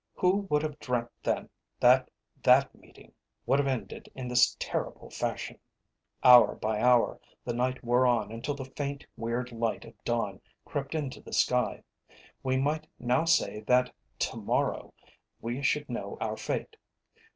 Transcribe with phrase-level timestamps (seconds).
[0.15, 1.47] Who would have dreamt then
[1.79, 2.09] that
[2.41, 3.13] that meeting
[3.45, 5.59] would have ended in this terrible fashion?
[6.23, 10.95] Hour by hour the night wore on until the faint, weird light of dawn crept
[10.95, 11.83] into the sky.
[12.41, 14.95] We might now say that to morrow
[15.39, 16.77] we should know our fate.